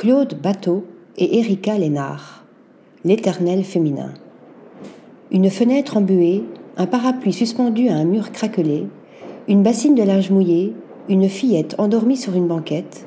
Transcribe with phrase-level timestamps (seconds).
[0.00, 0.86] Claude Bateau
[1.18, 2.46] et Erika Lénard.
[3.04, 4.14] L'éternel féminin.
[5.30, 6.42] Une fenêtre embuée,
[6.78, 8.86] un parapluie suspendu à un mur craquelé,
[9.46, 10.72] une bassine de linge mouillé,
[11.10, 13.06] une fillette endormie sur une banquette,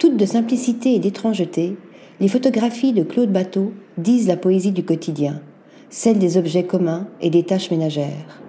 [0.00, 1.76] toutes de simplicité et d'étrangeté,
[2.18, 5.40] les photographies de Claude Bateau disent la poésie du quotidien,
[5.90, 8.42] celle des objets communs et des tâches ménagères.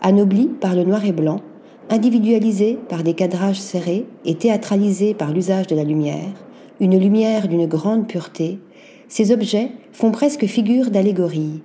[0.00, 1.42] Anoblis par le noir et blanc,
[1.90, 6.32] individualisés par des cadrages serrés et théâtralisés par l'usage de la lumière,
[6.84, 8.58] une lumière d'une grande pureté,
[9.08, 11.62] ces objets font presque figure d'allégorie.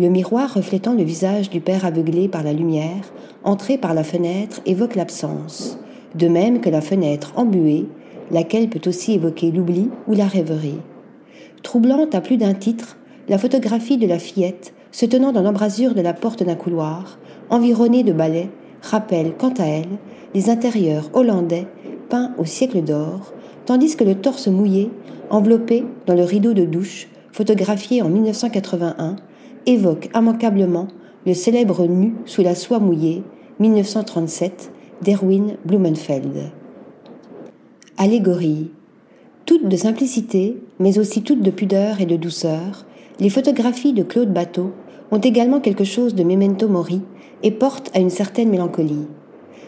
[0.00, 3.12] Le miroir reflétant le visage du père aveuglé par la lumière,
[3.44, 5.78] entré par la fenêtre, évoque l'absence,
[6.16, 7.86] de même que la fenêtre embuée,
[8.32, 10.80] laquelle peut aussi évoquer l'oubli ou la rêverie.
[11.62, 12.96] Troublante à plus d'un titre,
[13.28, 18.02] la photographie de la fillette, se tenant dans l'embrasure de la porte d'un couloir, environnée
[18.02, 18.50] de balais,
[18.82, 19.98] rappelle, quant à elle,
[20.34, 21.68] les intérieurs hollandais
[22.08, 23.32] peints au siècle d'or,
[23.68, 24.90] tandis que le torse mouillé,
[25.28, 29.16] enveloppé dans le rideau de douche, photographié en 1981,
[29.66, 30.88] évoque immanquablement
[31.26, 33.22] le célèbre nu sous la soie mouillée,
[33.58, 36.50] 1937, d'Erwin Blumenfeld.
[37.98, 38.70] Allégorie.
[39.44, 42.86] Toutes de simplicité, mais aussi toutes de pudeur et de douceur,
[43.20, 44.72] les photographies de Claude Bateau
[45.10, 47.02] ont également quelque chose de memento mori
[47.42, 49.06] et portent à une certaine mélancolie.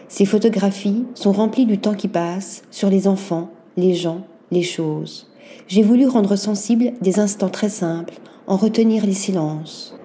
[0.07, 5.27] Ces photographies sont remplies du temps qui passe, sur les enfants, les gens, les choses.
[5.67, 8.15] J'ai voulu rendre sensible des instants très simples,
[8.47, 9.95] en retenir les silences.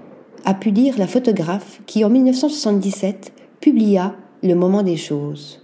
[0.45, 5.62] A pu dire la photographe qui, en 1977, publia Le moment des choses.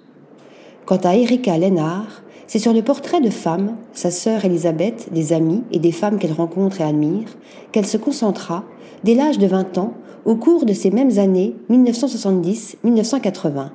[0.87, 5.63] Quant à Erika Lénard, c'est sur le portrait de femme, sa sœur Elisabeth, des amis
[5.71, 7.29] et des femmes qu'elle rencontre et admire,
[7.71, 8.65] qu'elle se concentra,
[9.05, 13.71] dès l'âge de 20 ans, au cours de ces mêmes années 1970-1980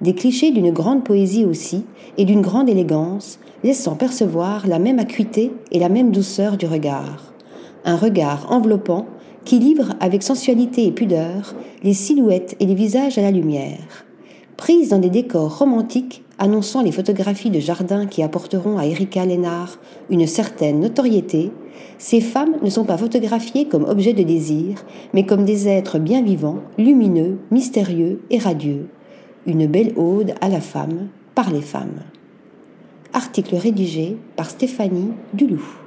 [0.00, 1.84] des clichés d'une grande poésie aussi,
[2.18, 7.32] et d'une grande élégance, laissant percevoir la même acuité et la même douceur du regard.
[7.84, 9.06] Un regard enveloppant
[9.44, 14.04] qui livre avec sensualité et pudeur les silhouettes et les visages à la lumière.
[14.56, 19.78] Prise dans des décors romantiques annonçant les photographies de jardins qui apporteront à Erika Lénard
[20.10, 21.52] une certaine notoriété,
[21.98, 26.22] ces femmes ne sont pas photographiées comme objets de désir, mais comme des êtres bien
[26.22, 28.88] vivants, lumineux, mystérieux et radieux,
[29.46, 32.00] une belle ode à la femme par les femmes.
[33.12, 35.83] Article rédigé par Stéphanie Duloup.